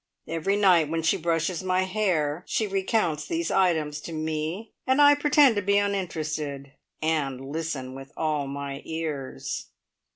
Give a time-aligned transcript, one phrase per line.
[0.27, 5.13] Every night when she brushes my hair she recounts these items to me, and I
[5.13, 6.71] pretend to be uninterested,
[7.03, 9.67] and listen with all my ears.